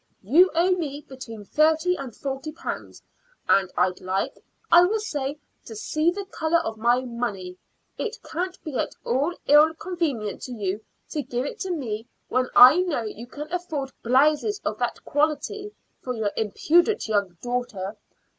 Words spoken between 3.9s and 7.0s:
like, I will say, to see the color of